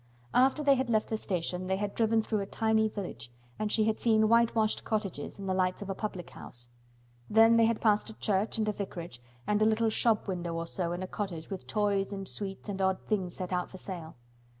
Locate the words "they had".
0.63-0.89, 1.67-1.93, 7.55-7.79